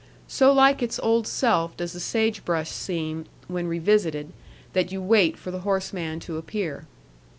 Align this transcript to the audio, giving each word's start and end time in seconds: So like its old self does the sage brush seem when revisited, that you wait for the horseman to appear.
So 0.27 0.51
like 0.51 0.81
its 0.81 0.97
old 1.03 1.27
self 1.27 1.77
does 1.77 1.93
the 1.93 1.99
sage 1.99 2.43
brush 2.43 2.71
seem 2.71 3.27
when 3.47 3.67
revisited, 3.67 4.33
that 4.73 4.91
you 4.91 4.99
wait 4.99 5.37
for 5.37 5.51
the 5.51 5.59
horseman 5.59 6.19
to 6.21 6.37
appear. 6.37 6.87